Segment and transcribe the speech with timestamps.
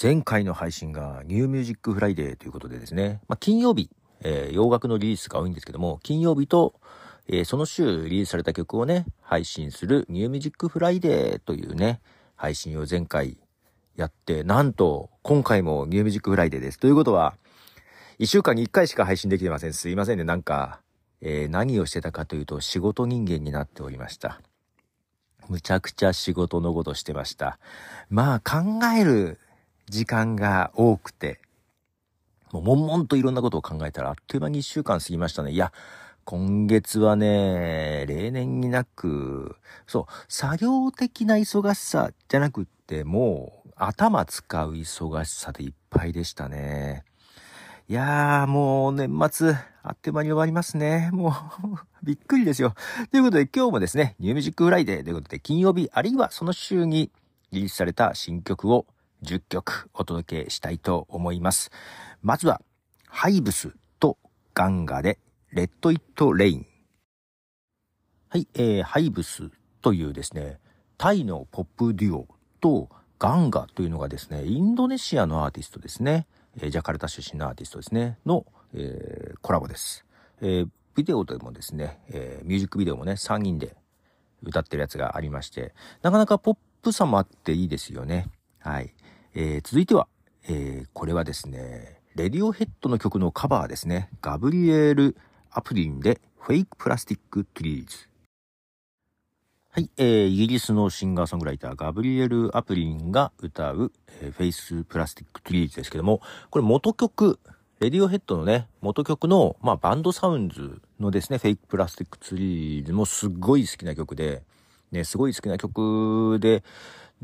[0.00, 3.90] 前回の配信が New Music Friday ということでですね、まあ、金曜日、
[4.22, 6.74] えー、洋楽のリリースが多いんですけども、金曜日と、
[7.28, 12.00] えー、その週リリースされた曲をね、配信する New Music Friday というね、
[12.34, 13.38] 配信を前回
[13.96, 16.80] やって、なんと、今回も New Music Friday です。
[16.80, 17.36] ということは、
[18.18, 19.72] 一週間に一回しか配信できてません。
[19.72, 20.24] すいませんね。
[20.24, 20.80] なんか、
[21.20, 24.40] えー、何をしてたかというと、仕事人間になっておりました。
[25.48, 27.58] むちゃくちゃ仕事のことしてました。
[28.10, 29.38] まあ、考える
[29.88, 31.40] 時間が多くて、
[32.52, 35.52] もう、悶々といろんなことを考えたら、あっという間に一週間過ぎましたね。
[35.52, 35.72] いや、
[36.24, 47.04] 今月はね、例年になく、そう、作業的な忙しさじゃなくって、もう、頭使う忙しさでいっぱいでしたね。
[47.88, 51.10] いやー、もう年末、あっという間に終わりますね。
[51.12, 51.32] もう
[52.02, 52.74] びっくりですよ。
[53.10, 57.10] ということで今日もですね、 New Music Friday ということで金曜日、あるいはその週に
[57.52, 58.86] リリースされた新曲を
[59.24, 61.70] 10曲お届けしたいと思います。
[62.22, 62.60] まずは、
[63.08, 64.18] ハイブスと
[64.54, 65.18] ガンガで、
[65.50, 66.66] Let It Rain。
[68.28, 70.58] はい、えー、ハイブスというですね、
[70.98, 72.28] タイのポップデュオ
[72.60, 76.26] とガンガというのがですね、インドネシアのアーティストですね。
[76.60, 80.04] えジャカルタ出身のアーティストですね、の、えー、コラボです。
[80.40, 83.76] えー、ビデオでもですね、えー、ミュージックビデオもね、3人で
[84.42, 88.28] 歌ってるやつがありまして、なかなかポップさもあっていいですよね。
[88.58, 88.94] はい。
[89.36, 90.06] えー、続いては、
[90.48, 94.08] えー、これはですね、レディオヘッドの曲のカバーですね。
[94.22, 95.16] ガブリエール・
[95.50, 98.08] アプリンで、フェイク・プラスティック・トゥリーズ。
[99.70, 103.90] はい、えー、イギリスのシンガーソングライター、ガブリエル・アプリンが歌う、
[104.20, 107.40] えー、 Fake Plastic Trees ですけども、これ元曲、
[107.80, 114.44] レディオヘッドのね、元曲の、まあ、バンドサウンズのですね、 Fake Plastic Trees もすごい好きな曲で、
[114.92, 116.62] ね、すごい好きな曲で、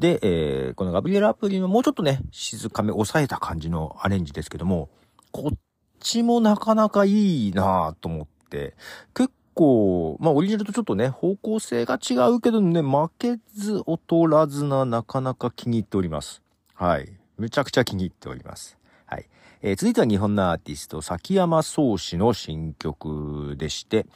[0.00, 4.88] で、えー、このガブリエル・アプリンはもうちょっとね、静かめ、抑えた感じのアレンジですけども、
[5.30, 5.58] こっ
[6.00, 8.74] ちもなかなかいいなぁと思って、
[9.14, 16.42] 結構、まあオリジナルとちょっとね、方向性が違うけどね、負けず劣らずな、なかなか気に入っております。
[16.74, 17.12] はい。
[17.36, 18.78] めちゃくちゃ気に入っております。
[19.04, 19.26] はい。
[19.60, 24.06] えー、続いては日本のアーティスト、崎山宗氏の新曲でして、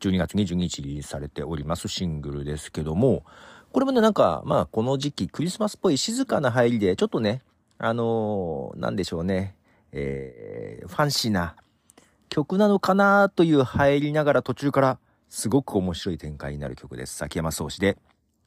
[0.00, 3.24] 12月22日リリースされておりますシングルですけども、
[3.76, 7.42] これもね、なんか、まあ、この時期、クリスマスっぽい静かな入りで、ちょっとね、
[7.76, 9.54] あのー、なんでしょうね、
[9.92, 11.56] えー、ファンシーな
[12.30, 14.98] 曲なのかなという入りながら途中から
[15.28, 17.16] すごく面白い展開になる曲です。
[17.16, 17.98] 崎山宗氏で、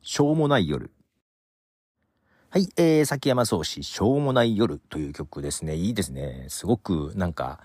[0.01, 0.89] しょうもない夜。
[2.49, 5.75] はい、えー、崎山宗氏、しょうもない夜という曲ですね。
[5.75, 6.47] いいですね。
[6.49, 7.59] すごくなんか、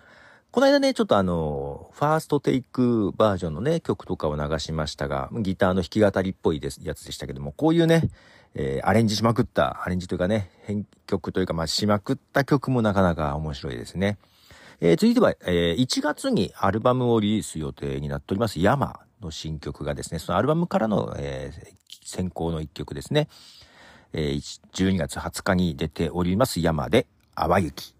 [0.54, 8.08] この間ね、ちょっとあの、ファーストテイクバージョンのね、曲とかを流しましたが、ギターの弾き語りっぽいですやつでしたけども、こういうね、
[8.54, 14.16] えー、アレンジしまくった、アレンジというかね、編曲というか、まあ、しまくった曲もなかなか面白いですね。
[14.80, 21.50] えー、続いては、えー、1月にアルバムをリリース予定になっております、ヤマの新曲がですね、そのアルバムからの、え、
[22.04, 23.26] 先行の1曲ですね、
[24.12, 24.34] え、
[24.72, 27.93] 12月20日に出ております、ヤマで、淡雪。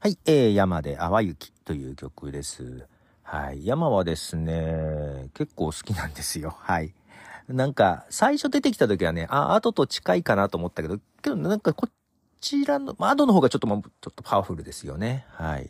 [0.00, 2.86] はい、えー、山で淡雪という曲です。
[3.24, 6.56] はい、山はですね、結構好きなんですよ。
[6.56, 6.94] はい。
[7.48, 11.88] なんか、最初出てきた時はね、あ、後と近いかなと思ったけど、けどなんかこ
[12.40, 15.26] ちらの、窓の方がちょっともちょっとパワフルですよね。
[15.32, 15.68] はい。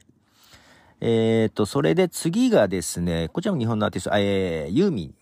[1.00, 5.14] えっ、ー、と、それで次がですね、こちらも日本のアーティスト、えー、ユーミン、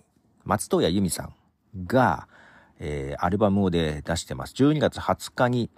[0.42, 1.34] 松任谷由実さん
[1.86, 2.26] が、
[2.80, 4.54] えー、アルバムをで出してます。
[4.54, 5.70] 12月20日に、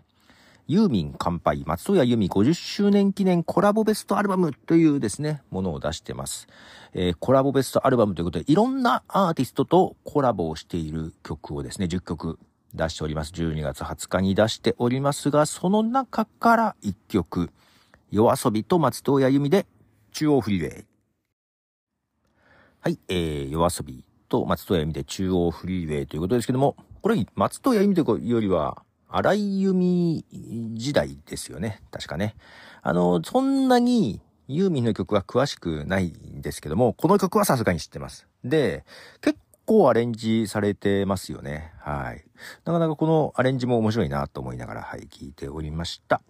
[0.70, 6.46] ユーミン乾杯、松任谷由実50周年記念コラボベストアルバムというですね、ものを出してます。
[6.92, 12.38] えー、コラボベストアルバムということで、いろんなアーティストとコラボをしている曲をですね、10曲
[12.74, 13.32] 出しております。
[13.32, 17.48] 12月20日に出しておりますが、その中から1曲、
[18.10, 19.66] 夜遊びと松任谷由実で
[20.12, 20.84] 中央フリーウェイ。
[22.80, 30.24] はい、えー、夜遊びと松任谷由実で中央フリーウェイということですけども、これ松任谷由実というよりは、荒井由実
[30.74, 31.82] 時代ですよね。
[31.90, 32.34] 確かね。
[32.82, 38.26] あの、そんなにユーミンの曲は詳しくないんですけども、この曲はさすがに知ってます。
[38.44, 38.84] で、
[39.20, 41.72] 結構アレンジされてますよね。
[41.80, 42.24] はい。
[42.64, 46.22] なかなかこのアレンジも面白いなと思いながら、はい、聞いておりました。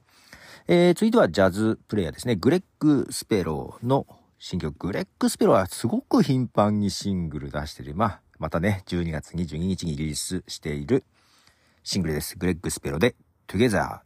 [0.66, 2.36] えー、続いてはジャズプレイヤーですね。
[2.36, 4.06] グレッグ・スペローの
[4.38, 4.86] 新曲。
[4.86, 7.94] グレッグ・スペローはすごく頻繁にシングル出してる。
[7.94, 11.04] まあ、またね、12月22日にリリースしている
[11.90, 12.36] シングルです。
[12.36, 13.78] グレッグ・スペロで Together。
[13.80, 14.02] は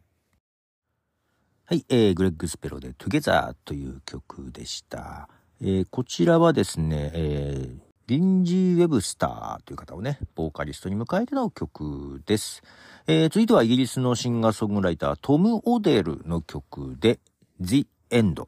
[1.73, 5.29] い、えー、グレッグ・スペロで Together という曲でした。
[5.61, 12.63] えー、こちらはですね、えー、リンジー・ウェブスターという方をね、ボーカリストに迎えての曲です。
[13.09, 17.19] えー、続いてはイギリスのシンガーソングライター、トム・オデルの曲で、
[17.61, 18.47] The End。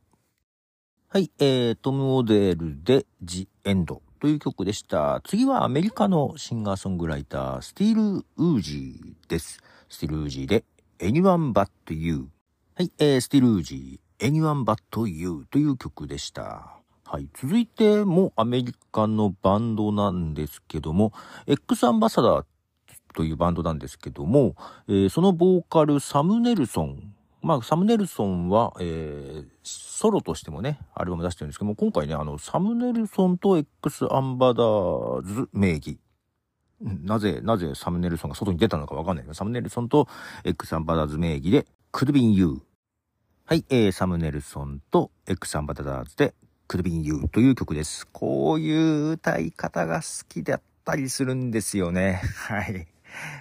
[1.09, 5.21] はい、えー、トム・オデルで The End という曲でした。
[5.23, 9.59] 次はアメリカのシンガーソングライター、スティール・ウージーです。
[9.91, 10.65] スティール・ウージーで
[10.99, 12.29] Anyone But You。
[12.75, 16.79] はい、えー、スティール・ウージー、Anyone But You という曲でした。
[17.05, 17.29] はい。
[17.39, 21.13] 続いてもアメリカのバンドなんですけども、
[21.47, 22.45] X アンバサダー
[23.13, 24.55] というバンドなんですけども、
[24.89, 27.14] えー、そのボーカルサム・ネルソン。
[27.45, 35.99] まあ、サム・ネルソンは、えー、ソロとしてもね、アルバム出してるんですけども、今回ね、あの、サム・ネルソンと X アンバダーズ名義。
[36.81, 40.09] なぜ、なぜサム・ネルソンが外に出たのかわかんないけど、サム・ネルソンと
[40.43, 42.61] X アンバダーズ名義で、クルビン・ユー。
[43.45, 46.35] はい、えー、サム・ネルソンと X Ambassadors で、
[46.67, 48.07] クルビン・ユーという曲です。
[48.07, 52.23] こういう歌い方が好きだったりするんですよね。
[52.49, 52.87] はい。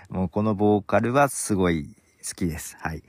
[0.10, 1.88] もうこのボーカルはすごい
[2.28, 2.76] 好きです。
[2.82, 3.02] はい。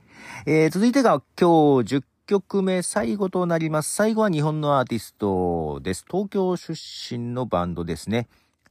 [0.46, 3.94] えー、続いてが今日10曲目最後となります。
[3.94, 6.04] 最後は日本のアーティストです。
[6.10, 8.28] 東京出身のバンドですね。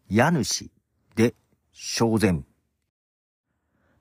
[0.10, 0.72] 家主
[1.16, 1.36] で
[1.72, 2.42] 正前。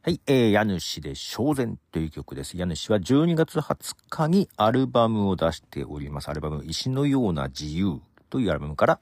[0.04, 2.56] はい、えー、家主で正前という曲です。
[2.56, 6.28] 家主は12月20日にアルバムを出しております。
[6.28, 9.00] アルバム、石のような自由というアルバムから、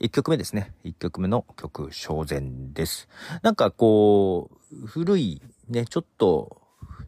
[0.00, 0.74] 1曲目ですね。
[0.84, 2.42] 1曲目の曲、正前
[2.74, 3.08] です。
[3.40, 6.60] なんかこう、古い、ね、ちょっと、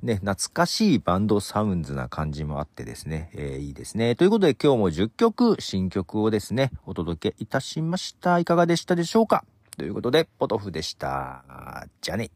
[0.03, 4.15] ね、懐かしいバンドサウンズな感じもあってですね、えー、いいですね。
[4.15, 8.39] ということで今日も10曲、新曲をですね、お届けいたしました。
[8.39, 9.45] いかがでしたでしょうか？
[9.77, 11.89] ということで、ポトフでした。
[12.01, 12.31] じゃあね。